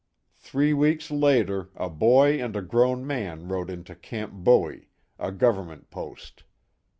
Three 0.39 0.73
weeks 0.73 1.11
later 1.11 1.69
a 1.75 1.87
boy 1.87 2.41
and 2.43 2.55
a 2.55 2.63
grown 2.63 3.05
man 3.05 3.47
rode 3.47 3.69
into 3.69 3.93
Camp 3.93 4.33
Bowie, 4.33 4.89
a 5.19 5.31
government 5.31 5.91
post. 5.91 6.43